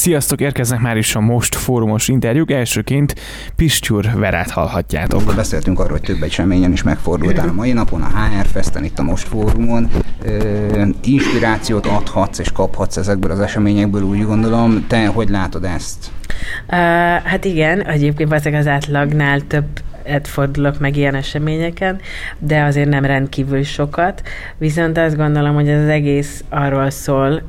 [0.00, 2.50] Sziasztok, érkeznek már is a Most fórumos interjúk.
[2.50, 3.14] Elsőként
[3.56, 5.34] Pistyur Verát hallhatjátok.
[5.36, 9.02] Beszéltünk arról, hogy több eseményen is megfordultál a mai napon, a HR Festen, itt a
[9.02, 9.88] Most fórumon.
[10.24, 14.84] Ö, inspirációt adhatsz és kaphatsz ezekből az eseményekből, úgy gondolom.
[14.86, 16.10] Te hogy látod ezt?
[16.68, 16.76] Uh,
[17.24, 19.66] hát igen, egyébként valószínűleg az átlagnál több
[20.28, 22.00] fordulok meg ilyen eseményeken,
[22.38, 24.22] de azért nem rendkívül sokat.
[24.58, 27.42] Viszont azt gondolom, hogy ez az egész arról szól,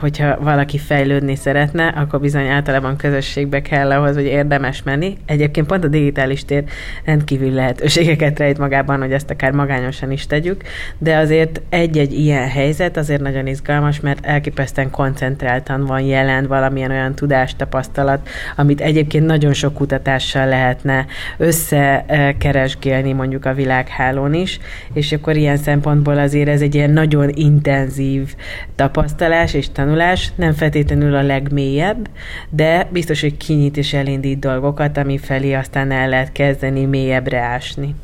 [0.00, 5.16] hogyha valaki fejlődni szeretne, akkor bizony általában közösségbe kell ahhoz, hogy érdemes menni.
[5.26, 6.64] Egyébként pont a digitális tér
[7.04, 10.62] rendkívül lehetőségeket rejt magában, hogy ezt akár magányosan is tegyük,
[10.98, 17.14] de azért egy-egy ilyen helyzet azért nagyon izgalmas, mert elképesztően koncentráltan van jelen valamilyen olyan
[17.14, 21.93] tudástapasztalat, amit egyébként nagyon sok kutatással lehetne össze
[22.38, 24.58] keresgélni mondjuk a világhálón is,
[24.92, 28.34] és akkor ilyen szempontból azért ez egy ilyen nagyon intenzív
[28.74, 32.08] tapasztalás és tanulás, nem feltétlenül a legmélyebb,
[32.50, 37.94] de biztos, hogy kinyit és elindít dolgokat, ami felé aztán el lehet kezdeni mélyebbre ásni.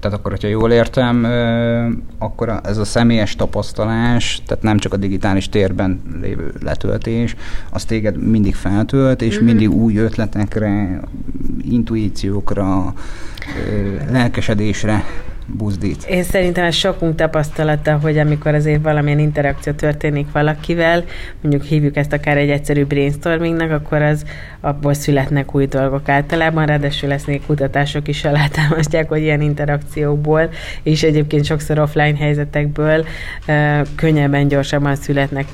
[0.00, 1.26] Tehát akkor, hogyha jól értem,
[2.18, 7.36] akkor ez a személyes tapasztalás, tehát nem csak a digitális térben lévő letöltés,
[7.70, 9.44] az téged mindig feltölt, és mm-hmm.
[9.44, 11.00] mindig új ötletekre,
[11.64, 12.94] intuíciókra,
[14.10, 15.04] lelkesedésre
[15.46, 16.04] buzdít.
[16.04, 21.04] Én szerintem ez sokunk tapasztalata, hogy amikor azért valamilyen interakció történik valakivel,
[21.40, 24.24] mondjuk hívjuk ezt akár egy egyszerű brainstormingnak, akkor az
[24.60, 30.50] abból születnek új dolgok általában, ráadásul lesznek kutatások is alátámasztják, hogy ilyen interakciókból,
[30.82, 33.04] és egyébként sokszor offline helyzetekből
[33.94, 35.46] könnyebben, gyorsabban születnek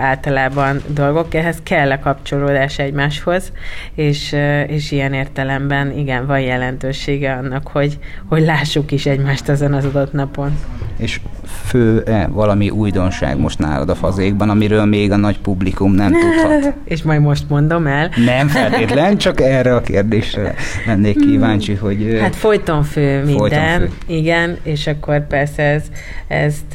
[0.00, 1.34] általában dolgok.
[1.34, 3.52] Ehhez kell a kapcsolódás egymáshoz,
[3.94, 9.72] és, és ilyen értelemben igen, van jelentősége annak, hogy, hogy lássuk is egymást egymást ezen
[9.72, 10.58] az adott napon.
[10.96, 11.20] És
[11.64, 16.74] fő-e valami újdonság most nálad a fazékban, amiről még a nagy publikum nem tudhat?
[16.84, 18.10] És majd most mondom el.
[18.24, 20.54] Nem feltétlen, csak erre a kérdésre
[20.86, 22.18] lennék kíváncsi, hogy...
[22.20, 23.90] Hát folyton fő minden, folyton fő.
[24.06, 25.82] igen, és akkor persze ez,
[26.26, 26.74] ezt,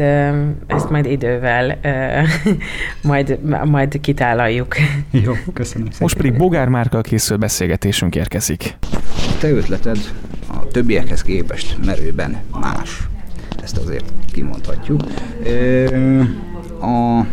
[0.68, 1.78] ezt majd idővel
[3.01, 4.75] majd, majd kitálaljuk.
[5.12, 5.97] Jó, köszönöm szépen.
[6.00, 8.75] Most pedig Bogár Márkal készül beszélgetésünk érkezik.
[9.39, 9.97] Te ötleted
[10.73, 13.07] többiekhez képest merőben más.
[13.63, 15.01] Ezt azért kimondhatjuk.
[16.81, 17.25] A,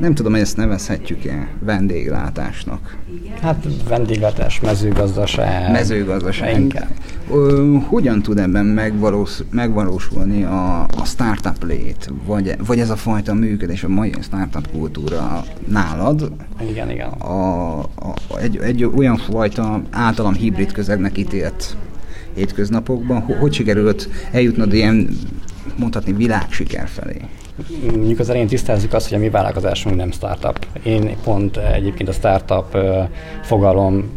[0.00, 2.96] nem tudom, hogy ezt nevezhetjük-e vendéglátásnak.
[3.40, 5.70] Hát vendéglátás, mezőgazdaság.
[5.70, 6.60] Mezőgazdaság.
[6.60, 6.88] Inkább.
[7.88, 13.84] hogyan tud ebben megvalós, megvalósulni a, a startup lét, vagy, vagy ez a fajta működés,
[13.84, 16.32] a mai startup kultúra nálad?
[16.70, 17.08] Igen, igen.
[17.08, 21.76] A, a, egy, egy olyan fajta általam hibrid közegnek ítélt
[22.34, 23.20] hétköznapokban?
[23.20, 25.08] Hogy sikerült eljutnod ilyen,
[25.76, 27.20] mondhatni, világsiker felé?
[27.96, 30.66] Mondjuk az elején tisztázzuk azt, hogy a mi vállalkozásunk nem startup.
[30.82, 32.78] Én pont egyébként a startup
[33.42, 34.16] fogalom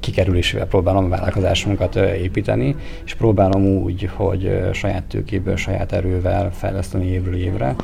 [0.00, 7.36] kikerülésével próbálom a vállalkozásunkat építeni, és próbálom úgy, hogy saját tőkéből, saját erővel fejleszteni évről
[7.36, 7.74] évre.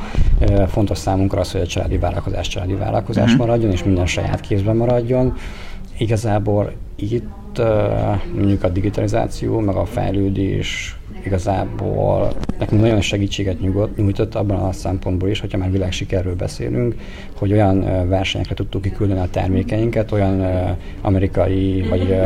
[0.69, 3.38] Fontos számunkra az, hogy a családi vállalkozás családi vállalkozás mm-hmm.
[3.38, 5.37] maradjon, és minden saját kézben maradjon.
[5.99, 7.25] Igazából itt
[8.34, 13.60] mondjuk a digitalizáció, meg a fejlődés igazából nekünk nagyon segítséget
[13.97, 16.94] nyújtott abban a szempontból is, hogyha már világsikerről beszélünk,
[17.34, 20.47] hogy olyan versenyekre tudtuk kiküldeni a termékeinket, olyan
[21.00, 22.16] amerikai vagy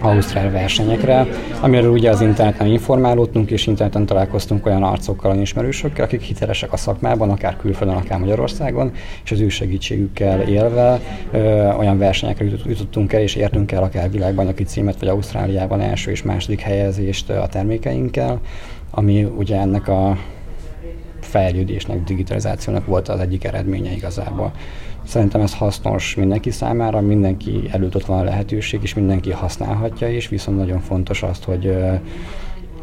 [0.00, 1.26] ausztrál versenyekre,
[1.60, 6.76] amiről ugye az interneten informálódtunk, és interneten találkoztunk olyan arcokkal, olyan ismerősökkel, akik hitelesek a
[6.76, 8.92] szakmában, akár külföldön, akár Magyarországon,
[9.24, 11.00] és az ő segítségükkel élve
[11.30, 16.22] ö, olyan versenyekre jutottunk el, és értünk el akár világbajnoki címet, vagy Ausztráliában első és
[16.22, 18.40] második helyezést a termékeinkkel,
[18.90, 20.18] ami ugye ennek a
[21.20, 24.52] fejlődésnek, digitalizációnak volt az egyik eredménye igazából.
[25.08, 30.28] Szerintem ez hasznos mindenki számára, mindenki előtt ott van a lehetőség, és mindenki használhatja is,
[30.28, 31.76] viszont nagyon fontos azt, hogy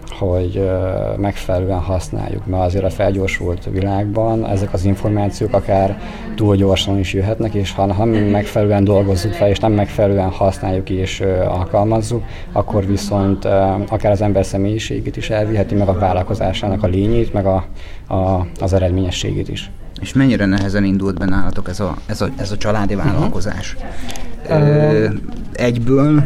[0.09, 0.69] hogy
[1.17, 5.99] megfelelően használjuk, mert azért a felgyorsult világban ezek az információk akár
[6.35, 11.23] túl gyorsan is jöhetnek, és ha nem megfelelően dolgozzuk fel, és nem megfelelően használjuk és
[11.47, 13.45] alkalmazzuk, akkor viszont
[13.89, 17.65] akár az ember személyiségét is elviheti, meg a vállalkozásának a lényét, meg a,
[18.07, 19.71] a, az eredményességét is.
[20.01, 23.05] És mennyire nehezen indult be nálatok ez a, ez a, ez a családi mhm.
[23.05, 23.75] vállalkozás?
[24.49, 25.13] Uh-huh.
[25.53, 26.23] egyből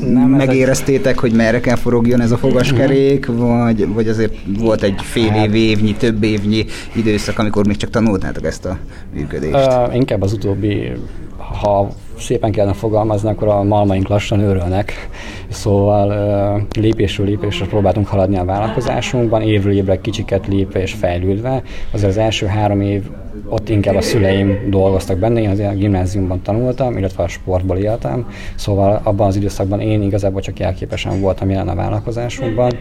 [0.00, 1.18] nem, megéreztétek, egy...
[1.18, 3.48] hogy merre kell forogjon ez a fogaskerék, uh-huh.
[3.48, 7.90] vagy, vagy azért volt egy fél év, hát- évnyi, több évnyi időszak, amikor még csak
[7.90, 8.78] tanultátok ezt a
[9.14, 9.54] működést?
[9.54, 10.92] Uh, inkább az utóbbi,
[11.36, 15.08] ha szépen kellene fogalmazni, akkor a malmaink lassan őrölnek.
[15.48, 21.62] Szóval lépésről lépésre próbáltunk haladni a vállalkozásunkban, évről évre kicsiket lépve és fejlődve.
[21.92, 23.02] Azért az első három év
[23.48, 28.26] ott inkább a szüleim dolgoztak benne, én azért a gimnáziumban tanultam, illetve a sportból éltem,
[28.54, 32.72] szóval abban az időszakban én igazából csak jelképesen voltam jelen a vállalkozásunkban,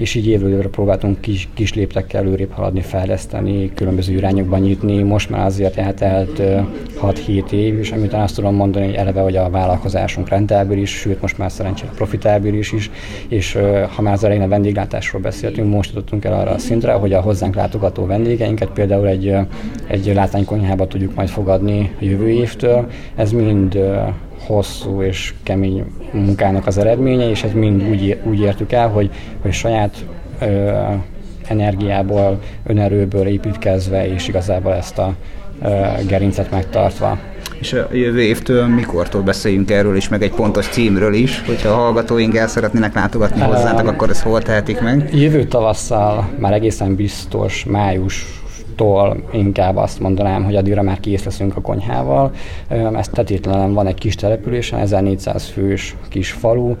[0.00, 5.02] és így évről évre próbáltunk kis, kis léptekkel előrébb haladni, fejleszteni, különböző irányokban nyitni.
[5.02, 6.42] Most már azért eltelt
[7.02, 11.38] 6-7 év, és amit azt tudom mondani, hogy eleve, hogy a vállalkozásunk rentábilis, sőt most
[11.38, 12.90] már szerencsére profitábilis is,
[13.28, 13.58] és
[13.94, 17.20] ha már az elején a vendéglátásról beszéltünk, most jutottunk el arra a szintre, hogy a
[17.20, 19.34] hozzánk látogató vendégeinket például egy,
[19.86, 22.86] egy látványkonyhába tudjuk majd fogadni a jövő évtől.
[23.14, 23.78] Ez mind
[24.46, 29.10] hosszú és kemény munkának az eredménye, és ez mind úgy, úgy értük el, hogy,
[29.42, 30.04] hogy saját
[30.40, 30.70] ö,
[31.48, 35.14] energiából, önerőből építkezve, és igazából ezt a
[35.62, 35.68] ö,
[36.06, 37.18] gerincet megtartva.
[37.60, 41.74] És a jövő évtől mikortól beszéljünk erről is, meg egy pontos címről is, hogyha a
[41.74, 45.08] hallgatóink el szeretnének látogatni hozzátok, akkor ezt hol tehetik meg?
[45.12, 48.39] Jövő tavasszal már egészen biztos május
[48.80, 52.30] tól inkább azt mondanám, hogy addigra már kész leszünk a konyhával.
[52.94, 56.74] Ez tetétlenül van egy kis településen, 1400 fős kis falu,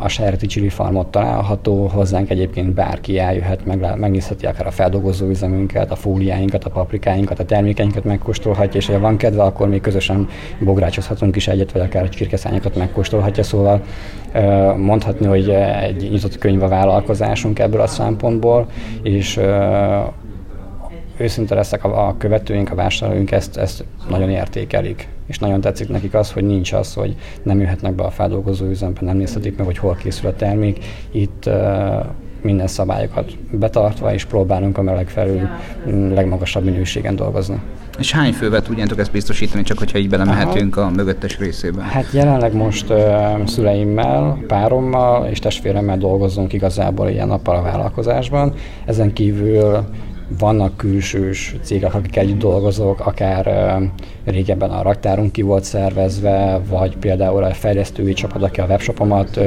[0.00, 5.90] a Serti Csili Farmot található, hozzánk egyébként bárki eljöhet, meg, megnézheti akár a feldolgozó üzemünket,
[5.90, 10.28] a fóliáinkat, a paprikáinkat, a termékeinket megkóstolhatja, és ha van kedve, akkor még közösen
[10.60, 13.82] bográcsozhatunk is egyet, vagy akár egy csirkeszányokat megkóstolhatja, szóval
[14.76, 15.50] mondhatni, hogy
[15.82, 18.66] egy nyitott könyv a vállalkozásunk ebből a szempontból,
[19.02, 19.40] és
[21.16, 25.08] őszinte leszek, a, a követőink, a vásárlóink ezt, ezt nagyon értékelik.
[25.26, 29.00] És nagyon tetszik nekik az, hogy nincs az, hogy nem jöhetnek be a feldolgozó üzembe,
[29.00, 30.84] nem nézhetik meg, hogy hol készül a termék.
[31.10, 31.54] Itt uh,
[32.42, 35.50] minden szabályokat betartva, és próbálunk a megfelelő,
[36.14, 37.60] legmagasabb minőségen dolgozni.
[37.98, 40.86] És hány fővel tudjátok ezt biztosítani, csak hogyha így belemehetünk Aha.
[40.86, 41.82] a mögöttes részébe?
[41.82, 48.52] Hát jelenleg most uh, szüleimmel, párommal és testvéremmel dolgozunk igazából ilyen nappal a vállalkozásban.
[48.84, 49.84] Ezen kívül
[50.38, 53.76] vannak külsős cégek, akik együtt dolgozok, akár
[54.24, 59.40] régebben a raktárunk ki volt szervezve, vagy például a fejlesztői csapat, aki a webshopomat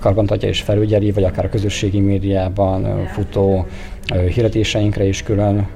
[0.00, 3.66] karbantartja és felügyeli, vagy akár a közösségi médiában futó
[4.34, 5.66] hirdetéseinkre is külön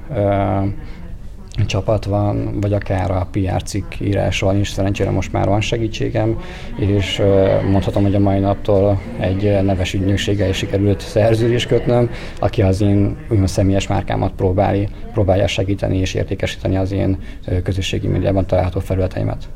[1.67, 6.41] csapat van, vagy akár a PR cikk írásról is, szerencsére most már van segítségem,
[6.77, 7.23] és
[7.71, 13.17] mondhatom, hogy a mai naptól egy neves ügynökséggel is sikerült szerződést kötnöm, aki az én
[13.31, 17.19] úgymond személyes márkámat próbálja, próbálja segíteni és értékesíteni az én
[17.63, 19.49] közösségi médiában található felületeimet.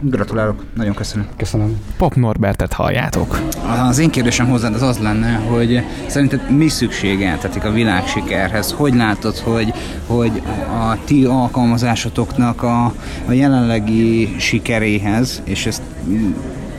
[0.00, 1.26] Gratulálok, nagyon köszönöm.
[1.36, 1.80] Köszönöm.
[1.96, 3.40] Pop Norbertet halljátok.
[3.88, 8.72] Az én kérdésem hozzád az az lenne, hogy szerinted mi szükségeltetik a világ sikerhez?
[8.72, 9.72] Hogy látod, hogy,
[10.06, 12.84] hogy a ti alkalmazásotoknak a,
[13.26, 15.82] a jelenlegi sikeréhez, és ezt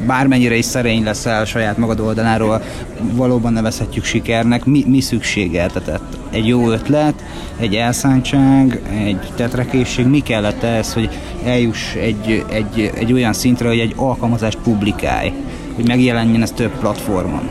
[0.06, 2.62] bármennyire is szerény leszel saját magad oldaláról,
[3.00, 6.18] valóban nevezhetjük sikernek, mi, mi szükségeltetett?
[6.32, 7.24] Egy jó ötlet,
[7.60, 11.10] egy elszántság, egy tetrekészség, mi kellett ez, hogy
[11.46, 15.34] eljuss egy, egy, egy olyan szintre, hogy egy alkalmazást publikálj,
[15.76, 17.50] hogy megjelenjen ez több platformon?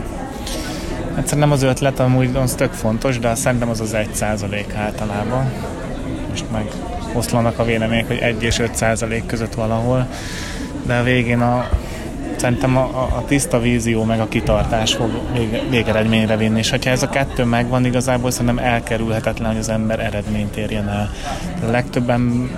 [1.15, 5.51] Hát szerintem az ötlet amúgy az tök fontos, de szerintem az az egy százalék általában.
[6.29, 6.65] Most meg
[7.13, 10.07] oszlanak a vélemények, hogy 1 és 5 százalék között valahol,
[10.85, 11.69] de a végén a,
[12.35, 17.03] szerintem a, a, tiszta vízió meg a kitartás fog vég, végeredményre vinni, és hogyha ez
[17.03, 21.11] a kettő megvan, igazából szerintem elkerülhetetlen, hogy az ember eredményt érjen el.
[21.67, 22.49] A legtöbben,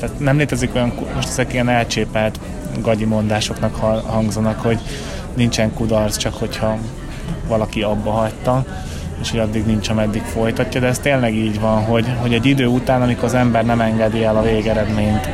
[0.00, 2.40] tehát nem létezik olyan, most ezek ilyen elcsépelt
[2.80, 3.74] gagyi mondásoknak
[4.06, 4.78] hangzanak, hogy
[5.34, 6.78] nincsen kudarc, csak hogyha
[7.48, 8.64] valaki abba hagyta
[9.22, 12.66] és hogy addig nincs, ameddig folytatja, de ez tényleg így van, hogy, hogy egy idő
[12.66, 15.28] után, amikor az ember nem engedi el a végeredményt,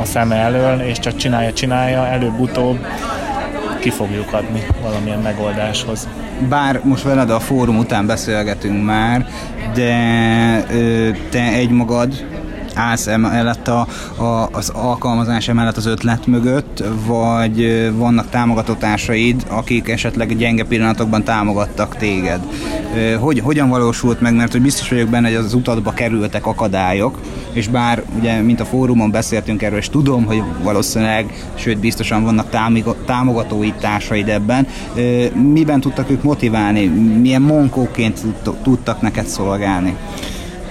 [0.00, 2.86] a szeme elől, és csak csinálja, csinálja, előbb-utóbb
[3.80, 6.08] ki fogjuk adni valamilyen megoldáshoz.
[6.48, 9.26] Bár most veled a fórum után beszélgetünk már,
[9.74, 9.96] de
[10.70, 12.26] ö, te egymagad
[12.74, 20.36] állsz emellett a, a, az alkalmazás emellett az ötlet mögött, vagy vannak támogatótársaid, akik esetleg
[20.36, 22.40] gyenge pillanatokban támogattak téged.
[23.20, 27.18] Hogy, hogyan valósult meg, mert hogy biztos vagyok benne, hogy az utadba kerültek akadályok,
[27.52, 32.74] és bár ugye, mint a fórumon beszéltünk erről, és tudom, hogy valószínűleg, sőt biztosan vannak
[33.06, 34.66] támogatói társaid ebben,
[35.52, 36.86] miben tudtak ők motiválni,
[37.20, 38.20] milyen monkóként
[38.62, 39.96] tudtak neked szolgálni?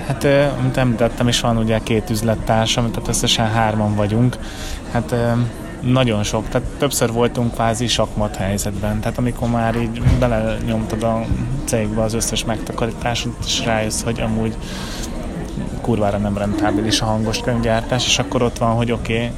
[0.08, 0.24] Hát,
[0.60, 4.38] amit említettem is, van ugye két üzlettársam, tehát összesen hárman vagyunk.
[4.92, 5.16] Hát
[5.82, 9.00] nagyon sok, tehát többször voltunk kvázi sakmat helyzetben.
[9.00, 11.26] Tehát amikor már így belenyomtad a
[11.66, 14.56] cégbe az összes megtakarításot, és rájössz, hogy amúgy
[15.82, 19.32] kurvára nem rentábilis a hangos könyvgyártás, és akkor ott van, hogy oké, okay,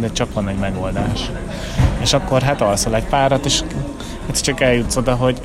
[0.00, 1.30] de csak van egy megoldás.
[2.00, 3.62] És akkor hát alszol egy párat, és
[4.32, 5.40] csak eljutsz oda, hogy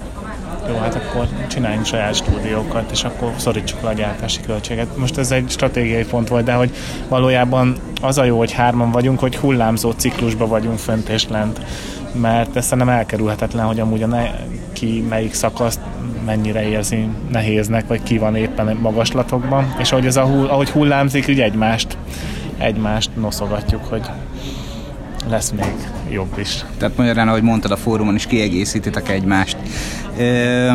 [0.70, 4.98] jó, hát akkor csináljunk saját stúdiókat, és akkor szorítsuk le a gyártási költséget.
[4.98, 6.72] Most ez egy stratégiai pont volt, de hogy
[7.08, 11.60] valójában az a jó, hogy hárman vagyunk, hogy hullámzó ciklusba vagyunk fönt és lent
[12.14, 14.30] mert ezt nem elkerülhetetlen, hogy amúgy a ne,
[14.74, 15.80] ki melyik szakaszt
[16.26, 21.28] mennyire érzi nehéznek, vagy ki van éppen magaslatokban, és ahogy, ez a hull, ahogy hullámzik,
[21.28, 21.98] így egymást,
[22.58, 24.02] egymást noszogatjuk, hogy
[25.30, 25.74] lesz még
[26.10, 26.66] jobb is.
[26.78, 29.58] Tehát magyarán, ahogy mondtad a fórumon is, kiegészítitek egymást.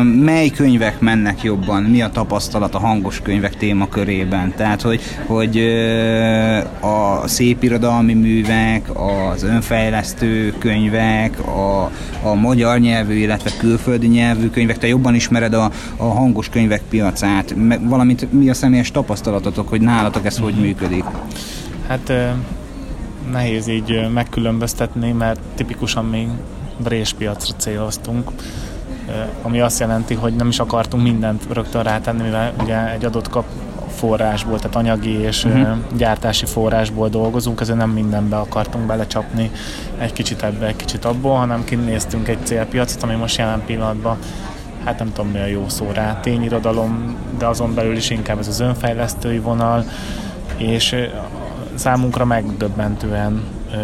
[0.03, 1.83] Mely könyvek mennek jobban?
[1.83, 4.53] Mi a tapasztalat a hangos könyvek témakörében?
[4.55, 5.57] Tehát, hogy, hogy
[6.79, 8.89] a szépirodalmi művek,
[9.33, 11.91] az önfejlesztő könyvek, a,
[12.23, 17.55] a magyar nyelvű, illetve külföldi nyelvű könyvek, te jobban ismered a, a hangos könyvek piacát,
[17.81, 21.03] valamint mi a személyes tapasztalatotok, hogy nálatok ez hogy működik?
[21.87, 22.13] Hát
[23.31, 26.27] nehéz így megkülönböztetni, mert tipikusan mi
[27.17, 28.31] piacra céloztunk,
[29.41, 33.45] ami azt jelenti, hogy nem is akartunk mindent rögtön rátenni, mivel ugye egy adott kap
[33.95, 35.77] forrásból, tehát anyagi és uh-huh.
[35.97, 39.51] gyártási forrásból dolgozunk, ezért nem mindenbe akartunk belecsapni
[39.97, 44.17] egy kicsit ebbe, egy kicsit abból, hanem kinéztünk egy célpiacot, ami most jelen pillanatban
[44.85, 48.47] hát nem tudom mi a jó szó rá, tényirodalom, de azon belül is inkább ez
[48.47, 49.85] az önfejlesztői vonal,
[50.57, 50.95] és
[51.75, 53.43] számunkra megdöbbentően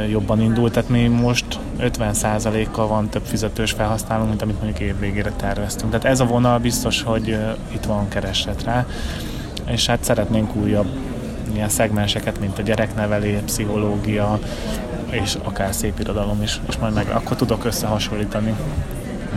[0.10, 1.41] jobban indult, tehát mi most
[1.82, 5.92] 50%-kal van több fizetős felhasználó, mint amit mondjuk év végére terveztünk.
[5.92, 7.38] Tehát ez a vonal biztos, hogy
[7.74, 8.86] itt van kereslet rá,
[9.66, 10.88] és hát szeretnénk újabb
[11.54, 14.40] ilyen szegmenseket, mint a gyereknevelés, pszichológia,
[15.10, 18.56] és akár szép irodalom is, és majd meg akkor tudok összehasonlítani.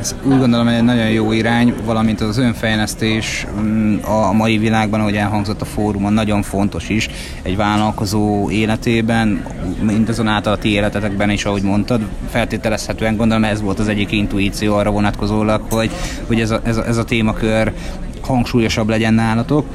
[0.01, 5.01] Ez úgy gondolom, hogy egy nagyon jó irány, valamint az önfejlesztés mm, a mai világban,
[5.01, 7.09] ahogy elhangzott a fórumon, nagyon fontos is
[7.43, 9.45] egy vállalkozó életében,
[9.81, 14.91] mindazonáltal a ti életetekben is, ahogy mondtad, feltételezhetően gondolom ez volt az egyik intuíció arra
[14.91, 15.91] vonatkozólag, hogy,
[16.27, 17.73] hogy ez, a, ez, a, ez a témakör
[18.21, 19.67] hangsúlyosabb legyen nálatok.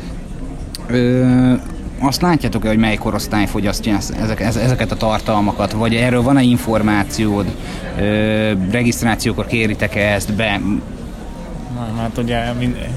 [0.87, 1.53] Ö,
[2.01, 7.55] azt látjátok-e, hogy mely korosztály fogyasztja ezek, ezeket a tartalmakat, vagy erről van-e információd,
[7.99, 10.61] ö, regisztrációkor kéritek-e ezt be?
[11.75, 12.89] Nem, hát ugye mind,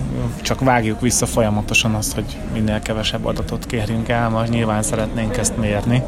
[0.43, 5.57] csak vágjuk vissza folyamatosan azt, hogy minél kevesebb adatot kérjünk el, most nyilván szeretnénk ezt
[5.57, 6.03] mérni.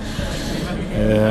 [0.99, 1.31] Ö,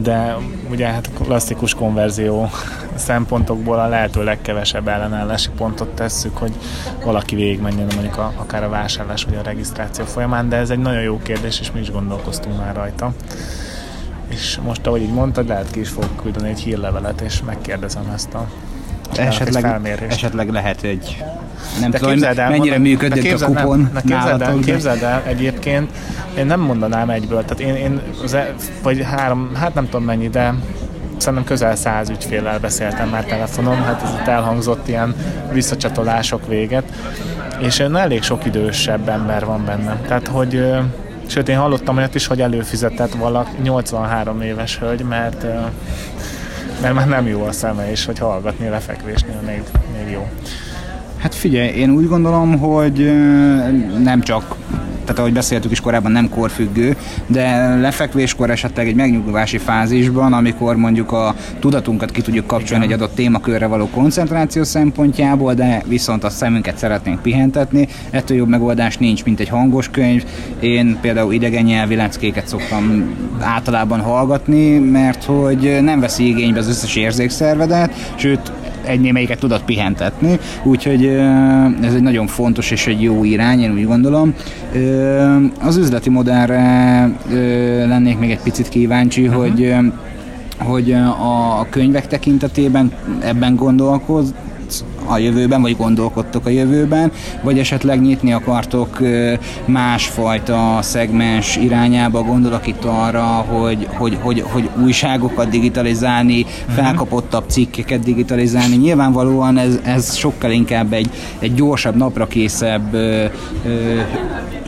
[0.00, 0.36] de
[0.70, 2.50] ugye hát klasszikus konverzió
[2.94, 6.52] szempontokból a lehető legkevesebb ellenállási pontot tesszük, hogy
[7.04, 11.02] valaki végigmenjen mondjuk a, akár a vásárlás vagy a regisztráció folyamán, de ez egy nagyon
[11.02, 13.12] jó kérdés, és mi is gondolkoztunk már rajta.
[14.28, 18.34] És most, ahogy így mondtad, lehet ki is fogok küldeni egy hírlevelet, és megkérdezem ezt
[18.34, 18.48] a
[19.18, 21.24] esetleg, esetleg lehet egy
[21.80, 25.90] nem de tudom, el, mennyire működik a kupon nem, képzeld, el, képzeld el, egyébként
[26.36, 30.28] én nem mondanám egyből, tehát én, én az, e- vagy három, hát nem tudom mennyi,
[30.28, 30.54] de
[31.16, 35.14] szerintem közel száz ügyféllel beszéltem már telefonon, hát ez itt elhangzott ilyen
[35.52, 36.84] visszacsatolások véget,
[37.58, 39.96] és elég sok idősebb ember van benne.
[40.06, 40.64] Tehát, hogy
[41.26, 45.46] sőt, én hallottam olyat is, hogy előfizetett valaki 83 éves hölgy, mert
[46.82, 49.62] mert már nem jó a szeme, és hogy hallgatni lefekvésnél még,
[49.96, 50.28] még jó.
[51.16, 53.12] Hát figyelj, én úgy gondolom, hogy
[54.02, 54.56] nem csak
[55.02, 61.12] tehát ahogy beszéltük is korábban nem korfüggő, de lefekvéskor esetleg egy megnyugvási fázisban, amikor mondjuk
[61.12, 62.96] a tudatunkat ki tudjuk kapcsolni Igen.
[62.96, 68.96] egy adott témakörre való koncentráció szempontjából, de viszont a szemünket szeretnénk pihentetni, ettől jobb megoldás
[68.96, 70.24] nincs, mint egy hangos könyv.
[70.60, 76.96] Én például idegen nyelvi leckéket szoktam általában hallgatni, mert hogy nem veszi igénybe az összes
[76.96, 78.52] érzékszervedet, sőt
[78.84, 81.06] egy némelyiket tudod pihentetni, úgyhogy
[81.82, 84.34] ez egy nagyon fontos és egy jó irány, én úgy gondolom.
[85.60, 87.08] Az üzleti modellre
[87.86, 89.42] lennék még egy picit kíváncsi, uh-huh.
[89.42, 89.74] hogy
[90.58, 94.34] hogy a könyvek tekintetében ebben gondolkoz,
[95.06, 98.98] a jövőben, vagy gondolkodtok a jövőben, vagy esetleg nyitni akartok
[99.64, 106.74] másfajta szegmens irányába, gondolok itt arra, hogy, hogy, hogy, hogy újságokat digitalizálni, uh-huh.
[106.74, 108.76] felkapottabb cikkeket digitalizálni.
[108.76, 113.24] Nyilvánvalóan ez, ez sokkal inkább egy, egy gyorsabb, naprakészebb ö,
[113.64, 114.00] ö,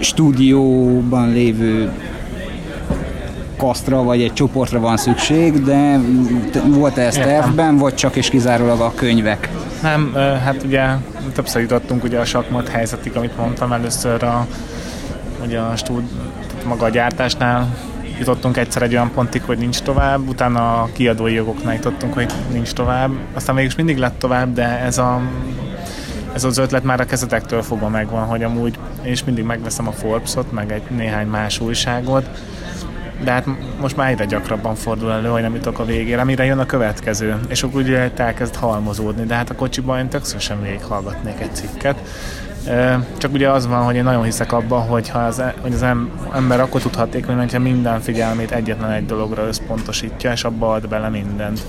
[0.01, 1.93] stúdióban lévő
[3.57, 6.01] kasztra vagy egy csoportra van szükség, de
[6.67, 9.49] volt-e ez tervben, vagy csak és kizárólag a könyvek?
[9.85, 10.87] Nem, hát ugye
[11.35, 14.47] többször jutottunk ugye a sakmat helyzetig, amit mondtam először a,
[15.45, 16.03] ugye a stúd,
[16.67, 17.77] maga a gyártásnál.
[18.19, 22.73] Jutottunk egyszer egy olyan pontig, hogy nincs tovább, utána a kiadói jogoknál jutottunk, hogy nincs
[22.73, 25.21] tovább, aztán mégis mindig lett tovább, de ez a
[26.35, 30.53] ez az ötlet már a kezetektől fogva megvan, hogy amúgy és mindig megveszem a Forbes-ot,
[30.53, 32.29] meg egy néhány más újságot,
[33.23, 33.47] de hát
[33.81, 37.39] most már egyre gyakrabban fordul elő, hogy nem jutok a végére, mire jön a következő,
[37.49, 41.97] és akkor ugye elkezd halmozódni, de hát a kocsiban én tök sem végighallgatnék egy cikket.
[43.19, 45.85] Csak ugye az van, hogy én nagyon hiszek abban, hogy, ha az, e- hogy az
[46.35, 51.09] ember akkor tud hatékony, hogyha minden figyelmét egyetlen egy dologra összpontosítja, és abba ad bele
[51.09, 51.61] mindent.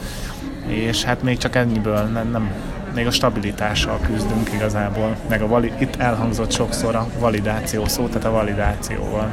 [0.67, 2.51] És hát még csak ennyiből nem, nem
[2.95, 8.25] még a stabilitással küzdünk igazából, meg a vali, itt elhangzott sokszor a validáció szó, tehát
[8.25, 9.29] a validációval.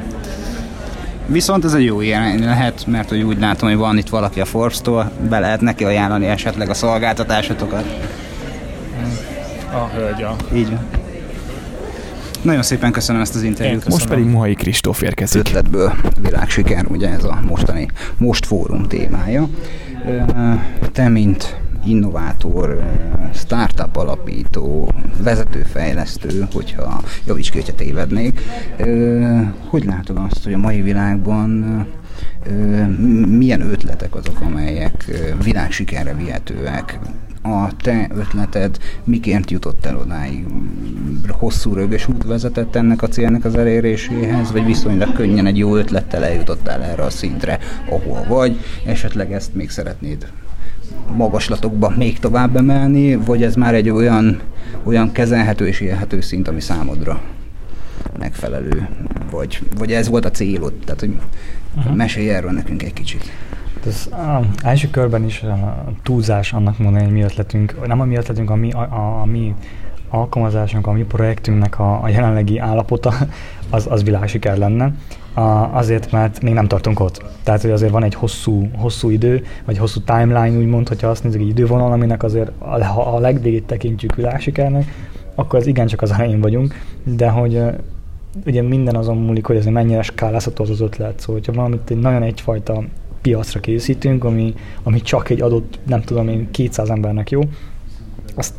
[1.32, 4.44] Viszont ez egy jó ilyen lehet, mert hogy úgy látom, hogy van itt valaki a
[4.44, 7.84] Forbes-tól, be lehet neki ajánlani esetleg a szolgáltatásotokat.
[9.72, 10.36] A hölgya.
[10.54, 10.86] Így van.
[12.42, 13.88] Nagyon szépen köszönöm ezt az interjút.
[13.88, 15.40] Most pedig Mohai Kristóf érkezik.
[15.40, 19.48] Ötletből világsiker, ugye ez a mostani Most Fórum témája.
[20.92, 22.82] Te, mint innovátor,
[23.34, 28.40] startup alapító, vezetőfejlesztő, hogyha javíts ki, hogyha tévednék.
[29.68, 31.86] Hogy látod azt, hogy a mai világban
[33.28, 35.04] milyen ötletek azok, amelyek
[35.42, 36.98] világsikerre vihetőek,
[37.44, 40.44] a te ötleted miként jutott el odáig?
[41.28, 46.24] Hosszú rögös út vezetett ennek a célnak az eléréséhez, vagy viszonylag könnyen egy jó ötlettel
[46.24, 47.58] eljutottál erre a szintre,
[47.90, 50.26] ahol vagy, esetleg ezt még szeretnéd
[51.16, 54.40] magaslatokba még tovább emelni, vagy ez már egy olyan,
[54.82, 57.20] olyan kezelhető és élhető szint, ami számodra
[58.18, 58.88] megfelelő,
[59.30, 61.16] vagy, vagy ez volt a célod, tehát hogy
[61.76, 61.96] uh-huh.
[61.96, 63.30] mesélj erről nekünk egy kicsit.
[63.87, 68.16] Ez a első körben is a túlzás annak mondani, hogy mi ötletünk, nem a mi
[68.16, 69.54] ötletünk, a mi, a, a, a mi
[70.08, 73.14] alkalmazásunk, a mi projektünknek a, a jelenlegi állapota,
[73.70, 74.94] az, az világsiker lenne.
[75.72, 77.24] Azért, mert még nem tartunk ott.
[77.42, 81.40] Tehát, hogy azért van egy hosszú, hosszú idő, vagy hosszú timeline, úgymond, hogyha azt nézzük,
[81.40, 84.84] egy idővonal, aminek azért ha a legvégét tekintjük világsikernek,
[85.34, 87.62] akkor az igencsak az elején vagyunk, de hogy
[88.46, 91.20] ugye minden azon múlik, hogy ez mennyire skálázható az az ötlet.
[91.20, 92.82] Szóval, hogyha valamit egy nagyon egyfajta
[93.22, 97.40] piacra készítünk, ami, ami csak egy adott, nem tudom én, 200 embernek jó,
[98.36, 98.54] azt,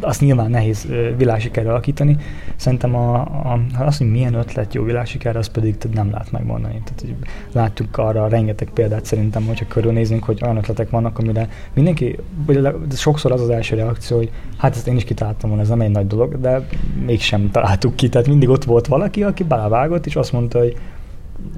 [0.00, 2.16] azt nyilván nehéz világsikerre alakítani.
[2.56, 6.82] Szerintem a, a, az, hogy milyen ötlet jó világsikerre, az pedig nem lehet megmondani.
[6.84, 7.14] Tehát, hogy
[7.52, 13.32] láttuk arra rengeteg példát szerintem, hogyha körülnézünk, hogy olyan ötletek vannak, amire mindenki, vagy sokszor
[13.32, 16.06] az az első reakció, hogy hát ezt én is kitaláltam volna, ez nem egy nagy
[16.06, 16.66] dolog, de
[17.06, 18.08] mégsem találtuk ki.
[18.08, 20.76] Tehát mindig ott volt valaki, aki belevágott, és azt mondta, hogy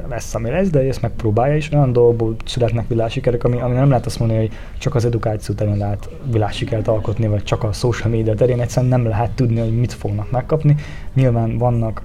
[0.09, 4.07] lesz, ami lesz, de ezt megpróbálja, és olyan dolgokból születnek világsikerek, ami, ami nem lehet
[4.07, 8.35] azt mondani, hogy csak az edukáció terén lehet világsikert alkotni, vagy csak a social media
[8.35, 10.75] terén, egyszerűen nem lehet tudni, hogy mit fognak megkapni.
[11.15, 12.03] Nyilván vannak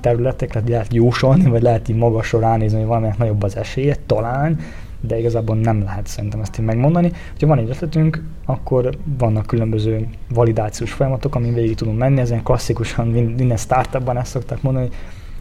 [0.00, 4.58] területek, lehet, lehet jósolni, vagy lehet így magasra ránézni, hogy valaminek nagyobb az esélye, talán,
[5.00, 7.12] de igazából nem lehet szerintem ezt így megmondani.
[7.40, 13.06] Ha van egy ötletünk, akkor vannak különböző validációs folyamatok, amin végig tudunk menni, ezen klasszikusan
[13.08, 14.94] minden startupban ezt szokták mondani, hogy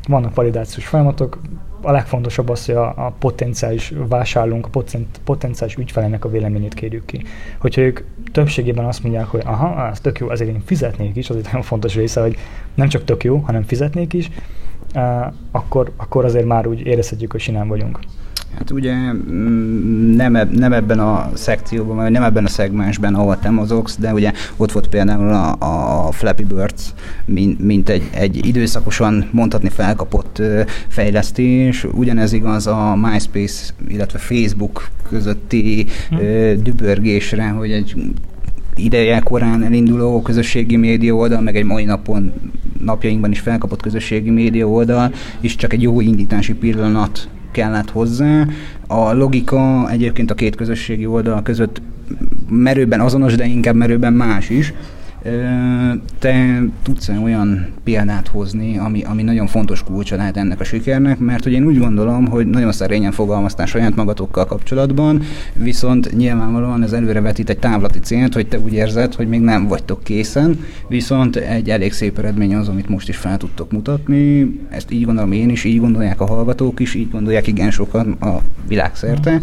[0.08, 1.40] vannak validációs folyamatok,
[1.82, 4.82] a legfontosabb az, hogy a, a potenciális vásárlónk, a
[5.24, 7.24] potenciális ügyfelenek a véleményét kérjük ki.
[7.60, 8.00] Hogyha ők
[8.32, 11.62] többségében azt mondják, hogy aha, ez tök jó, ezért én fizetnék is, az egy nagyon
[11.62, 12.38] fontos része, hogy
[12.74, 14.30] nem csak tök jó, hanem fizetnék is,
[14.96, 18.00] uh, akkor, akkor azért már úgy érezhetjük, hogy sinán vagyunk.
[18.62, 23.40] Hát ugye mm, nem, eb, nem ebben a szekcióban, vagy nem ebben a szegmensben, ahol
[23.40, 25.56] te mozogsz, de ugye ott volt például a,
[26.08, 26.94] a Flappy Birds,
[27.26, 30.42] mint, mint egy, egy időszakosan mondhatni felkapott
[30.88, 31.84] fejlesztés.
[31.84, 36.18] Ugyanez igaz a MySpace, illetve Facebook közötti hm.
[36.62, 37.96] dübörgésre, hogy egy
[38.76, 42.34] ideje korán elinduló közösségi média oldal, meg egy mai napon,
[42.80, 48.46] napjainkban is felkapott közösségi média oldal, és csak egy jó indítási pillanat kellett hozzá.
[48.88, 51.82] A logika egyébként a két közösségi oldal között
[52.50, 54.74] merőben azonos, de inkább merőben más is.
[56.20, 61.20] Te tudsz -e olyan példát hozni, ami, ami nagyon fontos kulcsa lehet ennek a sikernek,
[61.20, 65.22] mert hogy én úgy gondolom, hogy nagyon szerényen fogalmaztál saját magatokkal kapcsolatban,
[65.54, 70.04] viszont nyilvánvalóan ez előrevetít egy távlati célt, hogy te úgy érzed, hogy még nem vagytok
[70.04, 74.60] készen, viszont egy elég szép eredmény az, amit most is fel tudtok mutatni.
[74.70, 78.38] Ezt így gondolom én is, így gondolják a hallgatók is, így gondolják igen sokan a
[78.68, 79.42] világszerte.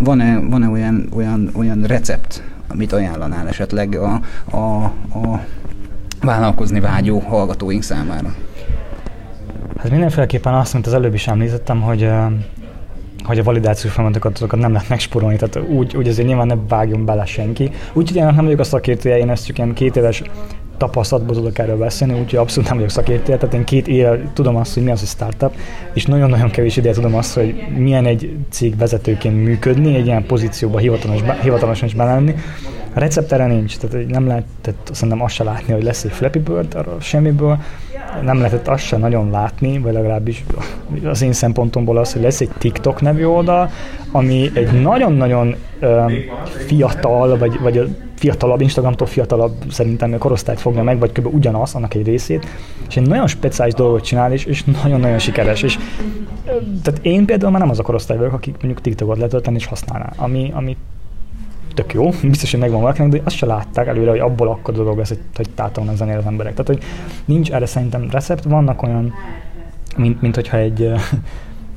[0.00, 2.42] Van-e, van-e olyan, olyan, olyan recept,
[2.74, 4.20] mit ajánlanál esetleg a,
[4.56, 4.84] a,
[5.18, 5.40] a
[6.20, 8.34] vállalkozni vágyó hallgatóink számára?
[9.78, 12.10] Hát mindenféleképpen azt, mint az előbb is említettem, hogy
[13.24, 17.04] hogy a validációs folyamatokat azokat nem lehet megsporolni, tehát úgy, úgy azért nyilván ne vágjon
[17.04, 17.70] bele senki.
[17.92, 20.22] Úgyhogy én nem vagyok a szakértője, én ezt csak ilyen két éves
[20.82, 24.74] tapasztalatból tudok erről beszélni, úgyhogy abszolút nem vagyok szakértő, tehát én két éve tudom azt,
[24.74, 25.54] hogy mi az, hogy startup,
[25.94, 30.78] és nagyon-nagyon kevés ideje tudom azt, hogy milyen egy cég vezetőként működni, egy ilyen pozícióba
[30.78, 32.34] hivatalos, hivatalosan is belenni.
[32.94, 36.38] A recept erre nincs, tehát nem lehetett szerintem azt se látni, hogy lesz egy Flappy
[36.38, 37.58] Bird arról semmiből,
[38.22, 40.44] nem lehetett azt se nagyon látni, vagy legalábbis
[41.04, 43.70] az én szempontomból az, hogy lesz egy TikTok nevű oldal,
[44.10, 46.12] ami egy nagyon-nagyon uh,
[46.66, 51.34] fiatal, vagy, vagy fiatalabb, Instagramtól fiatalabb szerintem korosztályt fogja meg, vagy kb.
[51.34, 52.46] ugyanaz, annak egy részét,
[52.88, 55.62] és egy nagyon speciális dolgot csinál, és, és nagyon-nagyon sikeres.
[55.62, 55.78] És,
[56.82, 60.12] tehát én például már nem az a korosztály vagyok, akik mondjuk TikTokot letölteni és használná,
[60.16, 60.76] ami, ami
[61.74, 64.98] tök jó, biztos, hogy megvan valakinek, de azt se látták előre, hogy abból akkor dolog
[64.98, 66.54] lesz, hogy, hogy tátalon zenél az emberek.
[66.54, 66.82] Tehát, hogy
[67.24, 69.12] nincs erre szerintem recept, vannak olyan,
[69.96, 70.92] mint, mint hogyha egy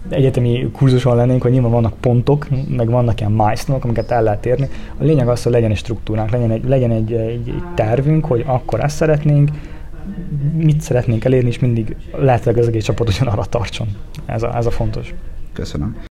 [0.09, 4.69] egyetemi kurzuson lennénk, hogy nyilván vannak pontok, meg vannak ilyen milestone amiket el lehet érni.
[4.97, 8.43] A lényeg az, hogy legyen egy struktúránk, legyen egy, legyen egy, egy, egy tervünk, hogy
[8.47, 9.49] akkor ezt szeretnénk,
[10.55, 13.87] mit szeretnénk elérni, és mindig lehetőleg az egész csapat ugyanarra tartson.
[14.25, 15.13] Ez a, ez a fontos.
[15.53, 15.95] Köszönöm.